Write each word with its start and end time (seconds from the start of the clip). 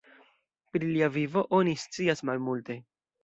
Pri 0.71 0.87
lia 0.95 1.09
vivo 1.17 1.43
oni 1.59 1.75
scias 1.83 2.25
malmulte. 2.31 2.79